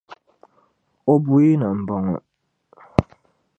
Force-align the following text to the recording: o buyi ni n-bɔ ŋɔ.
o 1.11 1.13
buyi 1.23 1.51
ni 1.61 1.69
n-bɔ 1.77 1.95
ŋɔ. 2.05 2.17